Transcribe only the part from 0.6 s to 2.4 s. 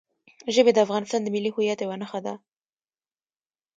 د افغانستان د ملي هویت یوه نښه ده.